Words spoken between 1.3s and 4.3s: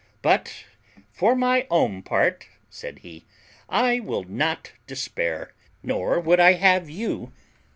my own part," said he, "I will